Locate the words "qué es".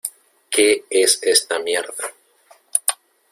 0.49-1.19